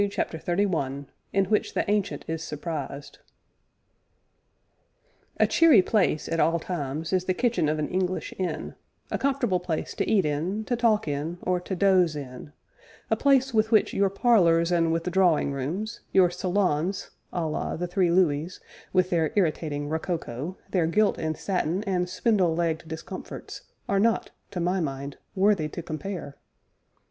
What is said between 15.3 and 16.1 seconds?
rooms,